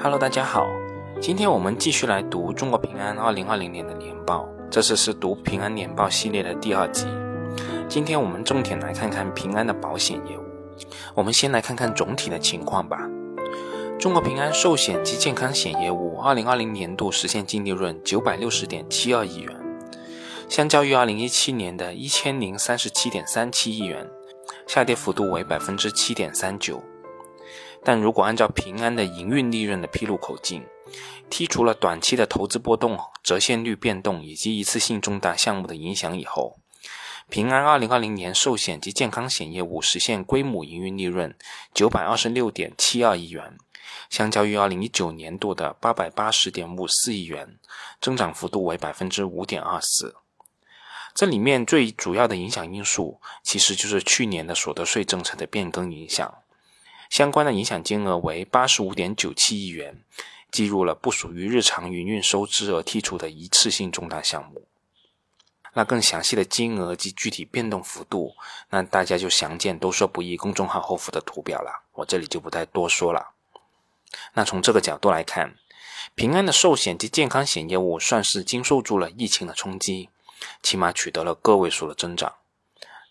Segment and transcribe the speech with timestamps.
[0.00, 0.64] Hello，大家好，
[1.20, 7.04] 今天我们继续来读中国平安二零二零年的年报，这次是读平安年报系列的第二集。
[7.88, 10.42] 今天我们重点来看看平安的保险业务。
[11.16, 13.10] 我们先来看看总体的情况吧。
[13.98, 19.52] 中国平安寿险及健康险业务二零二零年度实现净利润九百六十点七二亿元，
[20.48, 24.08] 相较于二零一七年的一千零三十七点三七亿元，
[24.64, 26.80] 下跌幅度为百分之七点三九。
[27.84, 30.64] 但如果按照平安的营运利润的披露口径，
[31.30, 36.58] 剔除了短期的投资波动、折现率变动以及一次性重大项目的影响以后，
[37.28, 41.36] 平安2020年寿险及健康险业务实现规模营运利润
[41.74, 43.58] 926.72亿元，
[44.08, 47.58] 相较于2019年度的880.54亿元，
[48.00, 50.14] 增长幅度为5.24%。
[51.14, 56.32] 这里面最主要的影响因素，其实就是去年的所得税政策的变更影响。
[57.10, 60.02] 相关的影响金额为八十五点九七亿元，
[60.50, 64.66] 计入了不属于日常营运收支而剔除的一次性重大项目。
[65.74, 68.34] 那更详细的金额及具体变动幅度，
[68.70, 73.30] 那大家就详见“都说不易”公众号后附的图表了，我这里就不再多说了。
[74.32, 75.56] 那从这个角度来看，
[76.14, 80.08] 平安的寿险及健康险业务算是经受住了疫情的冲击，
[80.62, 82.36] 起码取得了个位数的增长。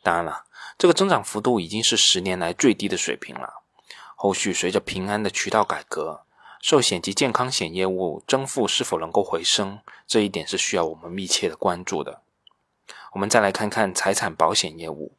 [0.04, 0.44] 当然了，
[0.78, 3.64] 这个增长幅度已经是十年来最低的水平了。
[4.20, 6.22] 后续随着平安的渠道改革，
[6.60, 12.23] 寿险及健康险业务增幅是否能够回升，这一点是需要我们密切的关注的。
[13.14, 15.14] 我们再来看看财产保险业务，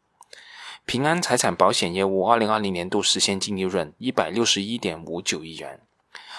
[0.84, 5.80] 平安财产保险业务二零二零年度实现净利润一百六十一点五九亿元，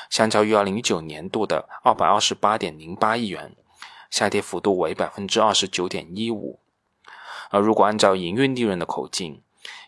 [0.10, 3.56] 相较于二零一九年度的二百二十八点零八亿元，
[4.12, 6.60] 下跌幅度为百分之二十九点一五。
[7.52, 9.42] 而如果按照营运利润的口径，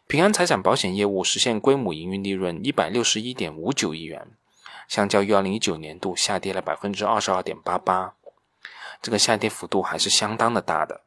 [0.08, 4.32] 平安财产保险业务实现规模营运利润一百六十一点五九亿元，
[4.88, 8.16] 相较于二零一九年度下跌了百分之二十二点八八，
[9.02, 11.02] 这个下跌幅度还是相当的大的。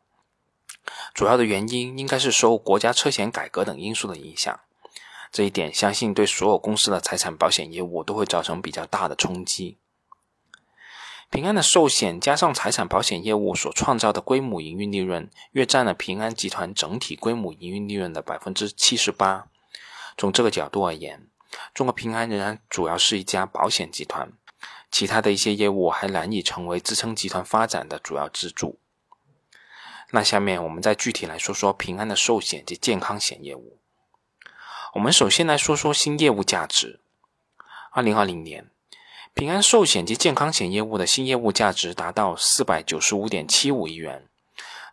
[1.13, 4.59] 主要的原因应该是受国家车险改革等因素的影响，
[5.31, 9.77] 这一点相信对所有公司的财产保险业务都会造成比较大的冲击。
[11.35, 19.49] 平安的寿险加上财产保险业务所创造的规模营运利润，约占了平安集团整体规模营运利润的百分之七十八。
[20.17, 21.27] 从这个角度而言，
[21.75, 24.33] 中国平安仍然主要是一家保险集团，
[24.93, 28.79] 其他的一些业务还难以成为支撑集团发展的主要支柱。
[30.13, 33.81] 那下面我们再具体来说说平安的寿险及健康险业务。
[34.93, 37.01] 我们首先来说说新业务价值。
[37.91, 38.71] 二零二零年。
[39.35, 44.29] 平安寿险及健康险业务的新业务价值达到四百九十五点七五亿元，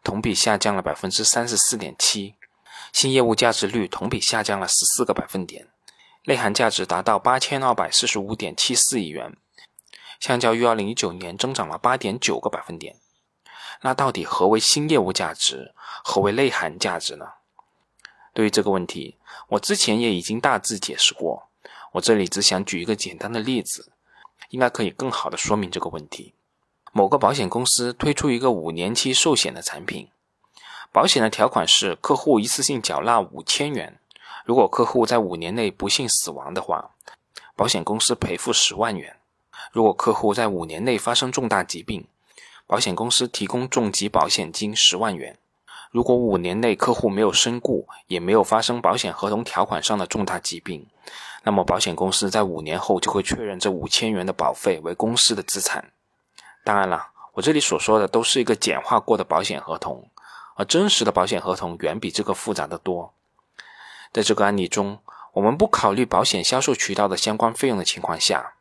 [0.03, 2.33] 同比下降了百分之三十四点七，
[2.91, 5.67] 新业务价值率同比下降了十四个百分点，
[6.25, 9.37] 内涵价值达到八千二百四十五点七四亿元，
[10.19, 12.95] 相较于二零一九年增长了八点九个百分点。
[13.81, 17.25] 那到底何为新业务价值，何为内涵价值呢？
[18.33, 19.19] 对于这个问题，
[19.49, 21.49] 我之前也已经大致解释过，
[21.91, 23.91] 我这里只想举一个简单的例子。
[24.49, 26.33] 应该可以更好的说明这个问题。
[26.91, 30.09] 某个保险公司推出一个五年期寿险的产品，
[30.91, 33.97] 保险的条款是客户一次性缴纳五千元，
[34.43, 36.91] 如果客户在五年内不幸死亡的话，
[37.55, 39.13] 保险公司赔付十万元；
[39.71, 42.05] 如果客户在五年内发生重大疾病，
[42.67, 45.35] 保险公司提供重疾保险金十万元；
[45.91, 50.87] 如果五年内客户没有身故，也没有发生保险合同条款上的重大疾病。
[51.43, 55.91] 那么，保险公司在五年后就会确认这五千元的保费为公司的资产。
[56.63, 60.07] 当然了，我这里所说的都是一个简化过的保险合同，
[60.55, 63.13] 而真实的保险合同远比这个复杂的多。
[64.13, 64.99] 在这个案例中，
[65.33, 68.53] 我们不考虑保险销售渠道的相关费用的情况下，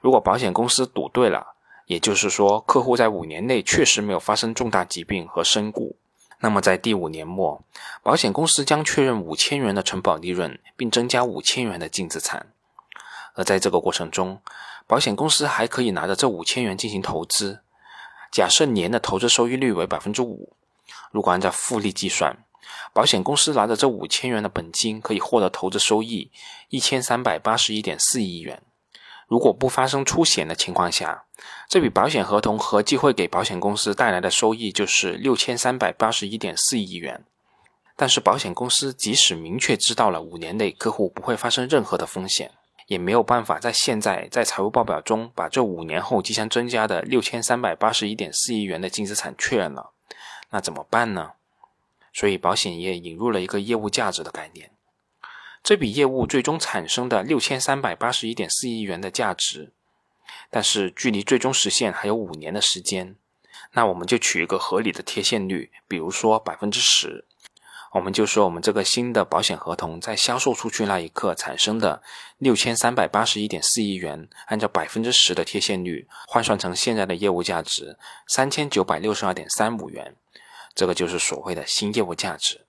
[0.00, 1.54] 如果保险公司赌对了，
[1.86, 5.96] 也就是说，客户在五年内确实没有发生重大疾病和身故。
[6.44, 7.64] 那么，在第五年末，
[8.02, 12.52] 保险公司将确认五千元的承保利润，并增加五千元的净资产。
[13.32, 14.42] 而在这个过程中，
[14.86, 17.60] 保险公司还可以拿着这五千元进行投资。
[18.30, 20.52] 假设年的投资收益率为百分之五，
[21.10, 22.36] 如果按照复利计算，
[22.92, 26.30] 保险公司拿着这五千元的本金，可以获得投资收益
[26.68, 28.60] 一千三百八十一点四亿元。
[29.26, 31.24] 如果不发生出险的情况下，
[31.68, 37.24] 这笔保险合同合计会给保险公司带来的收益就是六千三百八十一点四亿元。
[37.96, 42.50] 但是保险公司即使明确知道了五年内客户不会发生任何的风险，
[42.88, 49.92] 也没有办法在现在在财务报表中把这五年后即将增加的六千三百八十一点四亿元的净资产确认了，
[50.50, 51.32] 那怎么办呢？
[52.12, 54.70] 所以保险业引入了一个业务价值的概念。
[55.64, 59.72] 这笔业务最终产生的六千三百八十一点四亿元的价值，
[60.50, 63.16] 但是距离最终实现还有五年的时间。
[63.72, 67.24] 那我们就取一个合理的贴现率，比如说百分之十。
[67.92, 72.02] 我们就说我们这个新的保险合同在销售出去那一刻产生的
[72.36, 77.96] 六千三百八十一点四亿元，按照百分之十的贴现率换算成现在的业务价值
[78.26, 80.14] 三千九百六十二点三五元，
[80.74, 82.66] 这个就是所谓的新业务价值。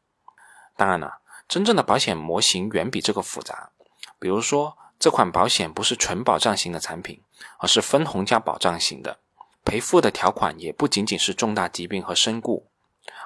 [0.77, 3.71] 当然了，真正的保险模型远比这个复杂。
[4.19, 7.21] 比如说，这款保险不是纯保障型的产品，
[7.59, 9.19] 而是分红加保障型的，
[9.63, 12.67] 赔付的条款也不仅仅是重大疾病和身故。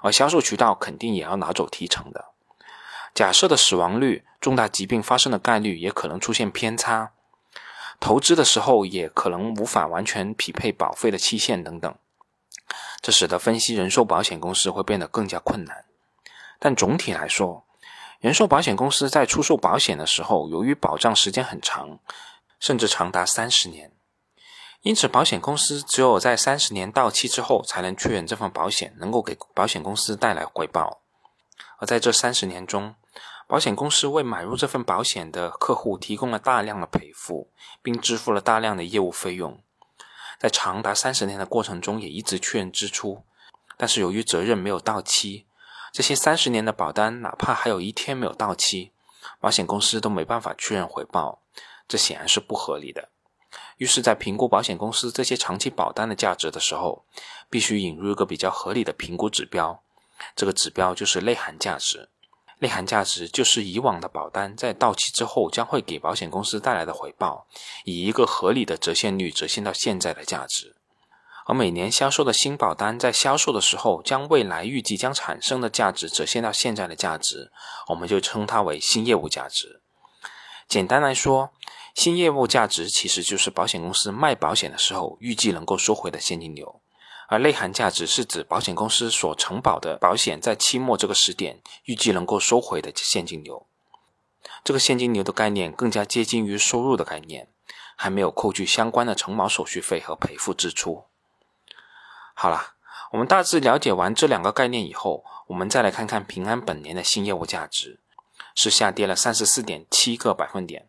[0.01, 2.25] 而销售渠道肯定也要拿走提成的。
[3.13, 7.11] 假设的死亡率、重大疾病发生的概率也可能出现偏差，
[7.99, 11.93] 投资的时候也可能无法完全匹配保费的期限等等，
[13.01, 15.85] 这使得分析人寿保险公司会变得更加困难。
[16.59, 17.65] 但总体来说，
[18.19, 21.99] 人寿保险公司在出售保险的时候，由于保障时间很长，
[22.59, 23.93] 甚至长达三十年。
[24.81, 31.01] 因此，保险公司只有在三十年到期之后，才能确认这份保险能够给保险公司带来回报。
[31.77, 32.95] 而在这三十年中，
[33.47, 37.49] 保险公司为买入这份保险的客户提供了大量的赔付，
[37.81, 39.61] 并支付了大量的业务费用。
[40.37, 43.23] 在长达三十年的过程中，也一直确认支出。
[43.77, 45.45] 但是，由于责任没有到期，
[45.91, 48.91] 这些三十年的保单哪怕还有一天没有到期，
[49.39, 51.41] 保险公司都没办法确认回报。
[51.87, 53.09] 这显然是不合理的。
[53.77, 57.03] 于是，在评估保险公司这些长期保单的价值的时候，
[57.49, 59.81] 必须引入一个比较合理的评估指标。
[60.35, 62.09] 这个指标就是内涵价值。
[62.59, 67.47] 内涵价值就是以往的保单在到期之后将会给保险公司带来的回报，
[67.85, 70.75] 以一个合理的折现率折现到现在的价值。
[71.49, 77.51] 而每年销售的新保单在销售的时候，将未来预计将产生的价值折现到现在的价值，
[77.87, 79.81] 我们就称它为新业务价值。
[80.67, 81.49] 简单来说，
[81.95, 86.81] 新业务价值其实就是保险公司卖保险的时候预计能够收回的现金流，
[87.27, 93.65] 而内涵价值是指保险公司所承保的保险在期末这个时点预计能够收回的现金流。
[94.63, 97.47] 这个现金流的概念更加接近于收入的概念，
[97.95, 101.05] 还没有扣去相关的承保手续费和赔付支出。
[102.41, 102.67] 好了，
[103.11, 107.99] 我们大致了解完这两个概念以后，我们再来看看平安本年的新业务价值
[108.55, 110.87] 是下跌了三十四点七个百分点。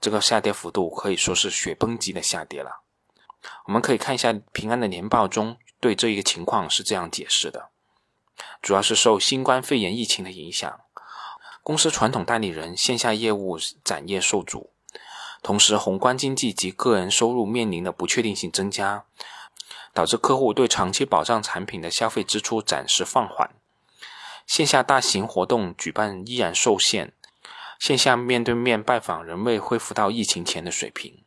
[0.00, 2.80] 这个下跌幅度可以说是雪崩级的下跌了。
[3.66, 7.68] 我们可以看一下平安的年报中对这一个情况是这样解释的：
[8.62, 10.80] 主要是受新冠肺炎疫情的影响，
[11.62, 14.70] 公司传统代理人线下业务展业受阻，
[15.42, 19.04] 同时宏观经济及个人收入面临的不确定性增加，
[19.94, 23.50] 导致客户对长期保障产品的消费支出暂时放缓，
[24.46, 27.12] 线下大型活动举办依然受限。
[27.78, 31.24] 线下面对面拜访仍未恢复到疫情前的水平，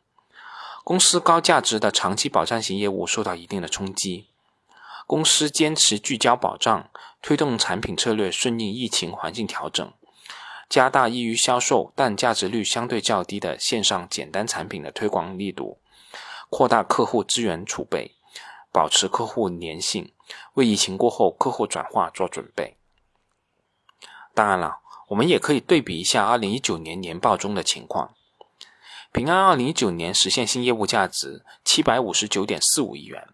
[0.82, 4.28] 公司高价值的长期保障型业务受到一定的冲击。
[5.06, 6.88] 公司坚持聚焦保障，
[7.20, 9.92] 推动产品策略顺应疫情环境调整，
[10.68, 15.78] 加大易于销售但价值率相对较低的线上简单产品的推广力度，
[16.48, 18.16] 扩大客户资源储备，
[18.76, 20.12] 保持客户粘性，
[20.52, 22.76] 为疫情过后客户转化做准备。
[24.34, 24.80] 当然了。
[25.08, 28.16] 我们也可以对比一下二零一九年年报中的情况。
[29.12, 33.28] 平安二零一九年实现新业务价值七百五十九点四五亿元，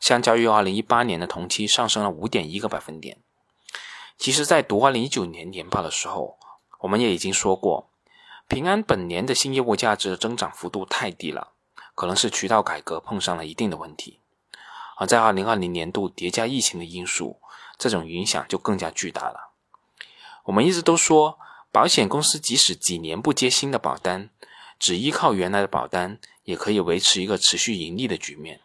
[0.00, 3.18] 相较于二零一八年的同期上升了五点一个百分点。
[4.16, 6.38] 其实，在读二零一九年年报的时候，
[6.78, 7.90] 我们也已经说过，
[8.48, 11.52] 平安本年的新业务价值的增长幅度太低了，
[11.94, 14.19] 可能是渠道改革碰上了一定的问题。
[15.00, 17.40] 而在二零二零年度叠加疫情的因素，
[17.78, 19.54] 这种影响就更加巨大了。
[20.44, 21.38] 我们一直都说，
[21.72, 24.28] 保险公司即使几年不接新的保单，
[24.78, 28.60] 只依靠原来的保单，也可以维持一个持续盈利的局面。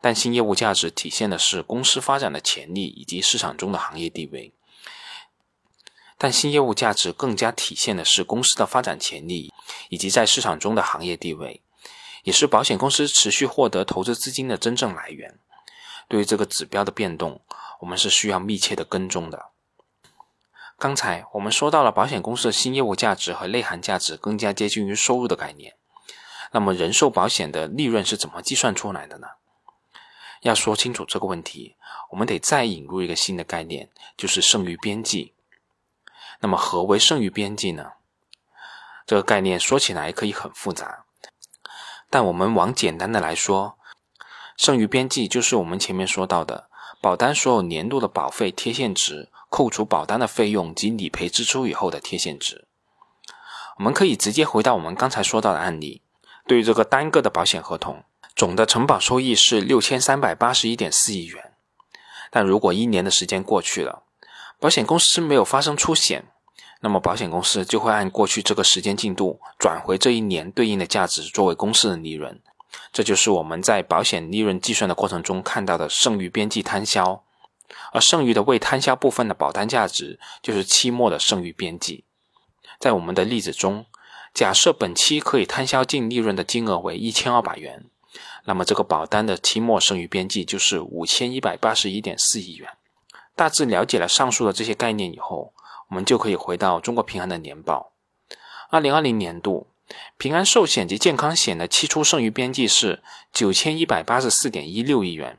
[0.00, 4.54] 但新业务价值体现的是公司发展的潜力以及市场中的行业地位。
[6.16, 9.52] 但新业务价值更加体现的是公司的发展潜力
[9.90, 11.60] 以及在市场中的行业地位，
[12.22, 15.38] 也是保险公司持续获得投资资金的真正来源。
[16.08, 17.40] 对于这个指标的变动，
[17.80, 19.46] 我们是需要密切的跟踪的。
[20.78, 25.76] 刚才我们说到了保险公司的新业务价值和内涵价值更加接近于收入的概念。
[26.50, 29.28] 那么人寿保险的利润是怎么计算出来的呢？
[30.42, 31.76] 要说清楚这个问题，
[32.10, 35.32] 我们得再引入一个新的概念，就是剩余边际。
[36.40, 37.92] 那么何为剩余边际呢？
[39.06, 41.04] 这个概念说起来可以很复杂，
[42.10, 43.78] 但我们往简单的来说，
[44.56, 46.68] 剩余边际就是我们前面说到的
[47.00, 49.30] 保单所有年度的保费贴现值。
[49.50, 52.66] 扣除保单的费用及理赔支出以后的贴现值，
[53.78, 56.02] 我们可以直接回到我们刚才说到的案例。
[56.44, 58.02] 对于这个单个的保险合同，
[58.34, 61.52] 总的承保收益是六千三百八十一点四亿元。
[62.32, 64.02] 但如果一年的时间过去了，
[64.58, 66.24] 保险公司没有发生出险，
[66.80, 72.42] 那么保险公司就会按过去这个时间进度转回这一年对应的价值作为公司的利润。
[72.92, 77.24] 这就是我们在保险利润计算的过程中看到的剩余边际摊销，
[77.92, 82.04] 而剩余的未摊销部分的保单价值就是期末的剩余边际。
[82.78, 83.86] 在我们的例子中，
[84.32, 87.84] 假设本期可以摊销净利润的金额为一千二百元，
[88.44, 92.70] 那么这个保单的期末剩余边际就是五千一百八十一点四亿元。
[93.34, 95.52] 大致了解了上述的这些概念以后，
[95.88, 97.92] 我们就可以回到中国平安的年报。
[98.70, 99.66] 二零二零年度。
[100.16, 105.38] 平安寿险及健康险的期初剩余边际是九千一百八十四点一六亿元，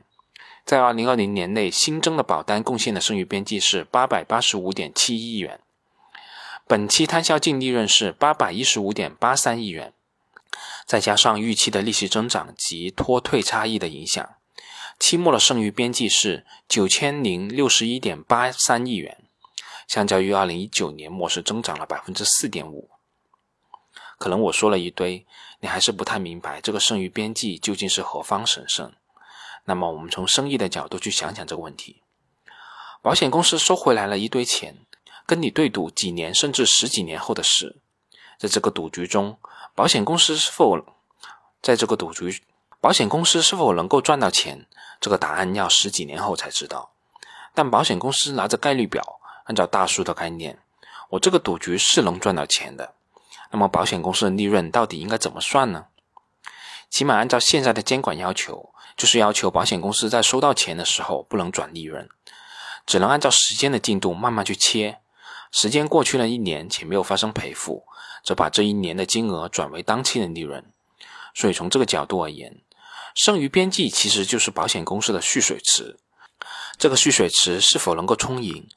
[0.64, 5.60] 在二零二零年内新增的保单贡献的剩余边际是八百八十五点七亿元，
[6.66, 9.92] 本期摊销净利润是八百一十五点八三亿元，
[10.84, 14.36] 再加上预期的利息增长及脱退差异的影响，
[15.00, 19.18] 期末的剩余边际是九千零六十一点八三亿元，
[19.88, 22.88] 相较于二零一九年末是增长了百分之四点五。
[24.18, 25.26] 可能我说了一堆，
[25.60, 28.92] 你还是不太明白这个剩余边际究竟是何方神圣。
[29.64, 32.02] 那么，我们从生意的角度去想想这个问题：
[33.02, 34.76] 保险公司收回来了一堆钱，
[35.26, 37.76] 跟你对赌几年甚至十几年后的事。
[38.38, 39.38] 在这个赌局中，
[39.74, 40.84] 保险公司是否
[41.60, 42.42] 在这个赌局，
[42.80, 44.66] 保险公司是否能够赚到钱？
[45.00, 46.92] 这个答案要十几年后才知道。
[47.54, 50.58] 但保险公司拿着概率表，按照大叔的概念，
[51.10, 52.94] 我这个赌局是能赚到钱的。
[53.50, 55.86] 那么保险公司的利润到底应该怎么算呢？
[56.88, 62.08] 起码按照现在的监管要求，就是要求保险公司在收到钱的时候不能转利润，
[62.86, 65.00] 只能按照时间的进度慢慢去切。
[65.52, 67.84] 时间过去了一年且没有发生赔付，
[68.24, 70.64] 则把这一年的金额转为当期的利润。
[71.34, 72.60] 所以从这个角度而言，
[73.14, 75.98] 剩余边际其实就是保险公司的蓄水池。
[76.78, 78.68] 这个蓄水池是否能够充盈，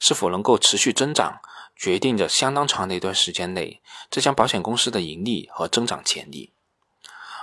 [0.00, 1.40] 是否能够持续增长？
[1.78, 3.80] 决定着相当长的一段时间内，
[4.10, 6.52] 这家保险公司的盈利和增长潜力。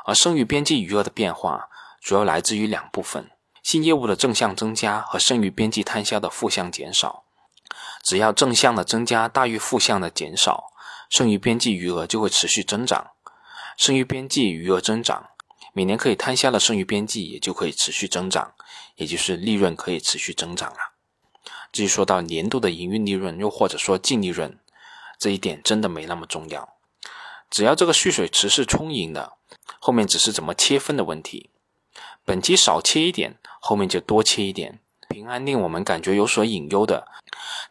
[0.04, 1.70] 而剩余边际余额的变化，
[2.02, 3.32] 主要来自于两部分：
[3.64, 7.24] 新业务的正向增加和剩余边际摊销的负向减少。
[8.04, 10.66] 只要正向的增加大于负向的减少，
[11.10, 13.12] 剩余边际余额就会持续增长。
[13.78, 15.30] 剩余边际余额增长，
[15.74, 18.54] 每年可以摊销的剩余边际也就可以持续增长，
[18.96, 20.95] 也就是利润可以持续增长了。
[21.76, 24.58] 至于说到年度的营运利润，又或者说净利润，
[25.20, 26.78] 这一点真的没那么重要。
[27.50, 29.34] 只要这个蓄水池是充盈的，
[29.82, 31.50] 后面只是怎么切分的问题。
[32.24, 34.80] 本期少切一点，后面就多切一点。
[35.10, 37.10] 平安令我们感觉有所隐忧的，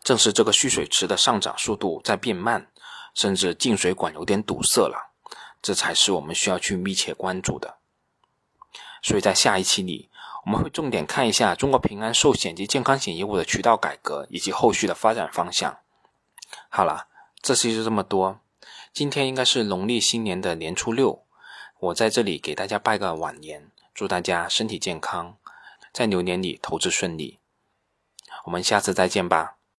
[0.02, 2.70] 正是这个蓄水池的上涨速度在变慢，
[3.14, 5.14] 甚至进水管有点堵塞了，
[5.62, 7.78] 这才是我们需要去密切关注的。
[9.02, 10.10] 所以在下一期里。
[10.44, 15.78] 我们会重点看一下中国平安寿险及健康险业务的渠道改革以及后续的发展方向。
[16.68, 17.08] 好了，
[17.40, 18.40] 这期就这么多。
[18.92, 21.24] 今天应该是农历新年的年初六，
[21.80, 25.36] 我在这里给大家拜个晚年，祝大家身体健康，
[25.92, 27.40] 在牛年里投资顺利。
[28.44, 29.53] 我们下次再见吧。